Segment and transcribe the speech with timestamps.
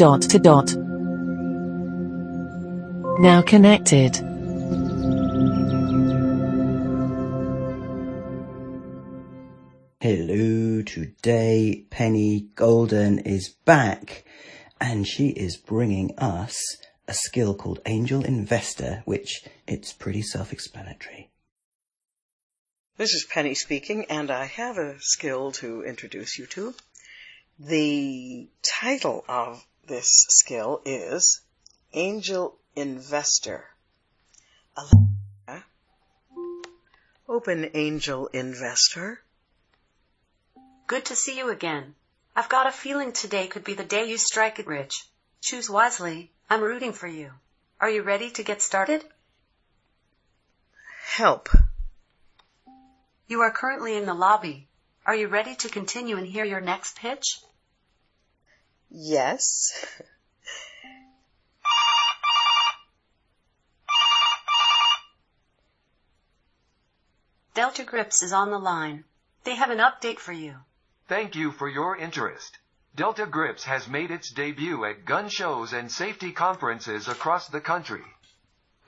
[0.00, 0.74] dot to dot.
[3.20, 4.16] Now connected.
[10.00, 14.24] Hello, today Penny Golden is back
[14.80, 16.58] and she is bringing us
[17.06, 21.28] a skill called Angel Investor, which it's pretty self-explanatory.
[22.96, 26.74] This is Penny speaking, and I have a skill to introduce you to.
[27.58, 31.40] The title of this skill is
[31.92, 33.64] Angel Investor.
[34.76, 35.64] Alexa,
[37.28, 39.20] open Angel Investor.
[40.86, 41.96] Good to see you again.
[42.36, 45.04] I've got a feeling today could be the day you strike it rich.
[45.40, 46.30] Choose wisely.
[46.48, 47.32] I'm rooting for you.
[47.80, 49.04] Are you ready to get started?
[51.02, 51.48] Help.
[53.26, 54.68] You are currently in the lobby.
[55.04, 57.40] Are you ready to continue and hear your next pitch?
[58.90, 59.72] Yes.
[67.54, 69.04] Delta Grips is on the line.
[69.44, 70.56] They have an update for you.
[71.08, 72.58] Thank you for your interest.
[72.94, 78.04] Delta Grips has made its debut at gun shows and safety conferences across the country.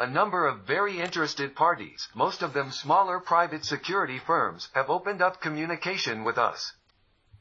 [0.00, 5.22] A number of very interested parties, most of them smaller private security firms, have opened
[5.22, 6.72] up communication with us.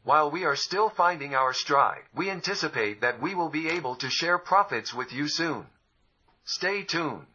[0.03, 4.09] While we are still finding our stride, we anticipate that we will be able to
[4.09, 5.67] share profits with you soon.
[6.44, 7.27] Stay tuned.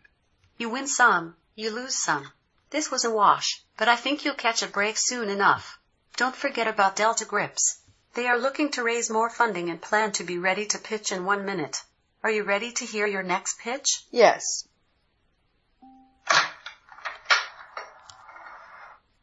[0.58, 2.32] You win some, you lose some.
[2.70, 5.78] This was a wash, but I think you'll catch a break soon enough.
[6.16, 7.78] Don't forget about Delta Grips.
[8.14, 11.24] They are looking to raise more funding and plan to be ready to pitch in
[11.24, 11.84] one minute.
[12.24, 14.04] Are you ready to hear your next pitch?
[14.10, 14.66] Yes.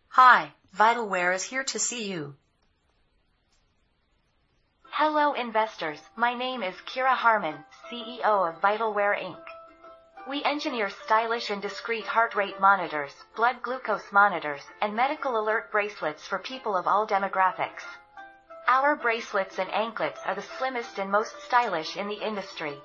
[0.10, 2.36] Hi, Vitalware is here to see you.
[5.06, 9.44] Hello investors, my name is Kira Harmon, CEO of Vitalware Inc.
[10.30, 16.26] We engineer stylish and discreet heart rate monitors, blood glucose monitors, and medical alert bracelets
[16.26, 17.84] for people of all demographics.
[18.70, 22.78] Our bracelets and anklets are the slimmest and most stylish in the industry.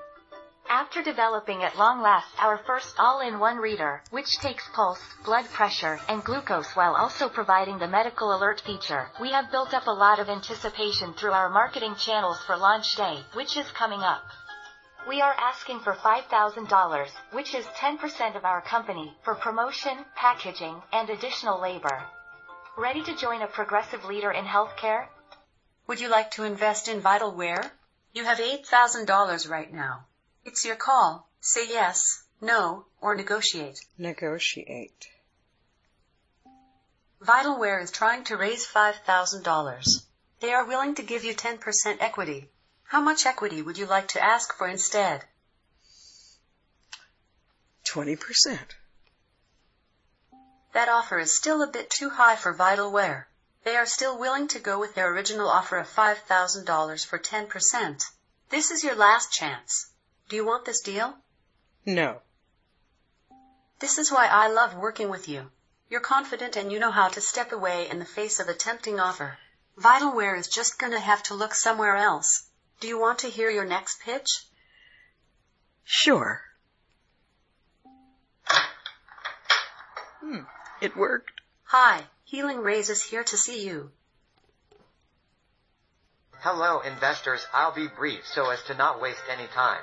[0.70, 6.22] After developing at long last our first all-in-one reader, which takes pulse, blood pressure, and
[6.22, 10.28] glucose while also providing the medical alert feature, we have built up a lot of
[10.28, 14.22] anticipation through our marketing channels for launch day, which is coming up.
[15.08, 21.08] We are asking for $5,000, which is 10% of our company, for promotion, packaging, and
[21.08, 22.04] additional labor.
[22.76, 25.06] Ready to join a progressive leader in healthcare?
[25.86, 27.70] Would you like to invest in Vitalware?
[28.12, 30.04] You have $8,000 right now.
[30.44, 31.28] It's your call.
[31.40, 33.78] Say yes, no, or negotiate.
[33.96, 35.08] Negotiate.
[37.20, 40.04] Vitalware is trying to raise $5,000.
[40.40, 42.48] They are willing to give you 10% equity.
[42.84, 45.24] How much equity would you like to ask for instead?
[47.84, 48.58] 20%.
[50.72, 53.24] That offer is still a bit too high for Vitalware.
[53.64, 58.04] They are still willing to go with their original offer of $5,000 for 10%.
[58.50, 59.90] This is your last chance.
[60.28, 61.14] Do you want this deal?
[61.86, 62.20] No.
[63.78, 65.50] This is why I love working with you.
[65.88, 69.00] You're confident and you know how to step away in the face of a tempting
[69.00, 69.38] offer.
[69.78, 72.46] Vitalware is just gonna have to look somewhere else.
[72.80, 74.28] Do you want to hear your next pitch?
[75.84, 76.42] Sure.
[80.20, 80.42] Hmm,
[80.82, 81.40] it worked.
[81.64, 83.90] Hi, Healing Rays is here to see you.
[86.40, 89.82] Hello investors, I'll be brief so as to not waste any time.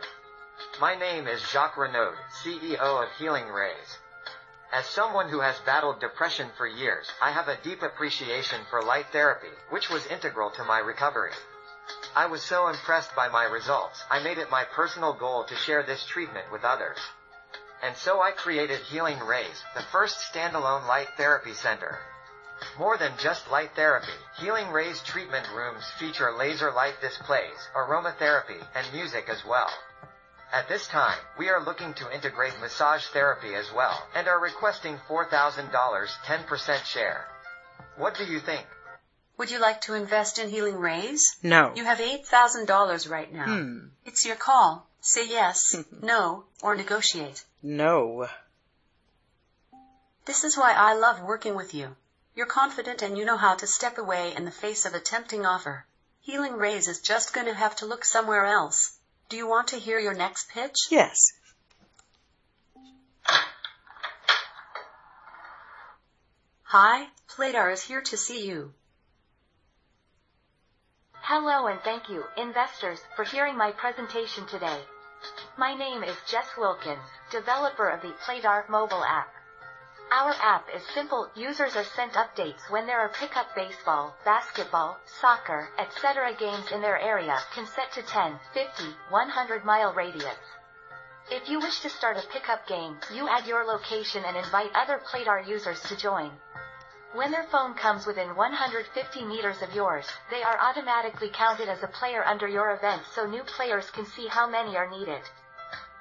[0.81, 3.97] My name is Jacques Renaud, CEO of Healing Rays.
[4.73, 9.05] As someone who has battled depression for years, I have a deep appreciation for light
[9.13, 11.31] therapy, which was integral to my recovery.
[12.13, 15.81] I was so impressed by my results, I made it my personal goal to share
[15.81, 16.97] this treatment with others.
[17.81, 21.99] And so I created Healing Rays, the first standalone light therapy center.
[22.77, 28.91] More than just light therapy, Healing Rays treatment rooms feature laser light displays, aromatherapy, and
[28.91, 29.69] music as well.
[30.55, 34.97] At this time, we are looking to integrate massage therapy as well, and are requesting
[35.09, 37.27] $4,000 10% share.
[37.97, 38.65] What do you think?
[39.37, 41.35] Would you like to invest in Healing Rays?
[41.43, 41.73] No.
[41.75, 43.43] You have $8,000 right now.
[43.47, 43.87] Hmm.
[44.05, 44.87] It's your call.
[45.01, 47.43] Say yes, no, or negotiate.
[47.61, 48.29] No.
[50.23, 51.97] This is why I love working with you.
[52.33, 55.45] You're confident and you know how to step away in the face of a tempting
[55.45, 55.85] offer.
[56.21, 58.94] Healing Rays is just going to have to look somewhere else.
[59.27, 60.75] Do you want to hear your next pitch?
[60.91, 61.33] Yes.
[66.63, 68.73] Hi, Playdar is here to see you.
[71.13, 74.79] Hello and thank you, investors, for hearing my presentation today.
[75.57, 76.99] My name is Jess Wilkins,
[77.31, 79.33] developer of the Playdar mobile app.
[80.15, 81.29] Our app is simple.
[81.35, 86.33] Users are sent updates when there are pickup baseball, basketball, soccer, etc.
[86.39, 90.39] games in their area, can set to 10, 50, 100 mile radius.
[91.29, 95.01] If you wish to start a pickup game, you add your location and invite other
[95.05, 96.31] Playdar users to join.
[97.11, 101.87] When their phone comes within 150 meters of yours, they are automatically counted as a
[101.99, 105.23] player under your event so new players can see how many are needed.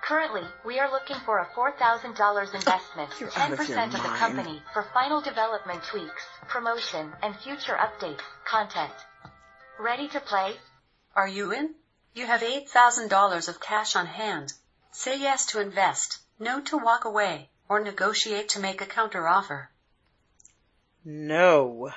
[0.06, 4.62] Currently, we are looking for a $4,000 investment, You're out of 10% of the company,
[4.74, 8.92] for final development tweaks, promotion, and future updates, content.
[9.78, 10.56] Ready to play?
[11.16, 11.74] Are you in?
[12.12, 14.52] You have $8,000 of cash on hand.
[14.92, 19.68] Say yes to invest, no to walk away, or negotiate to make a counteroffer.
[21.02, 21.90] No.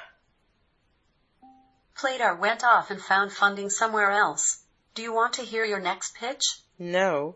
[1.97, 4.63] Playdar went off and found funding somewhere else.
[4.95, 6.61] Do you want to hear your next pitch?
[6.79, 7.35] No.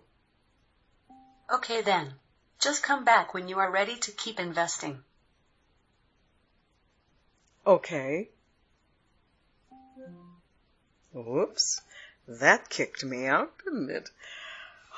[1.52, 2.14] Okay then.
[2.60, 5.04] Just come back when you are ready to keep investing.
[7.66, 8.30] Okay.
[11.14, 11.82] Whoops.
[12.28, 14.10] That kicked me out, didn't it?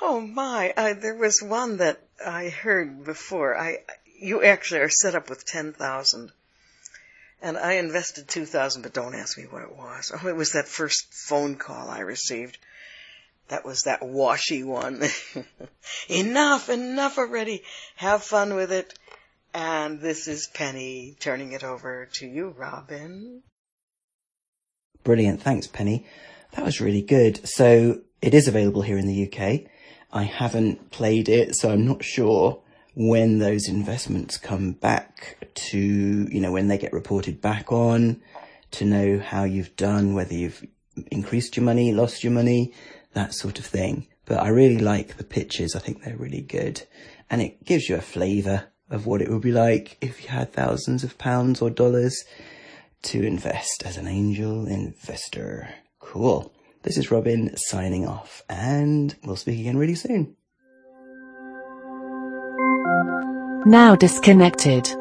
[0.00, 3.58] Oh my, I, there was one that I heard before.
[3.58, 3.78] I,
[4.18, 6.32] you actually are set up with 10,000.
[7.42, 10.12] And I invested 2,000, but don't ask me what it was.
[10.14, 12.58] Oh, it was that first phone call I received.
[13.48, 15.02] That was that washy one.
[16.08, 17.62] enough, enough already.
[17.96, 18.94] Have fun with it.
[19.52, 23.42] And this is Penny turning it over to you, Robin.
[25.04, 25.42] Brilliant.
[25.42, 26.06] Thanks, Penny.
[26.52, 27.46] That was really good.
[27.46, 29.70] So it is available here in the UK.
[30.12, 32.62] I haven't played it, so I'm not sure
[32.94, 38.22] when those investments come back to, you know, when they get reported back on
[38.72, 40.64] to know how you've done, whether you've
[41.10, 42.72] increased your money, lost your money,
[43.14, 44.06] that sort of thing.
[44.26, 45.74] But I really like the pictures.
[45.74, 46.82] I think they're really good.
[47.30, 50.52] And it gives you a flavour of what it would be like if you had
[50.52, 52.22] thousands of pounds or dollars
[53.02, 55.68] to invest as an angel investor.
[55.98, 56.54] Cool.
[56.82, 60.36] This is Robin signing off and we'll speak again really soon.
[63.66, 64.94] Now disconnected.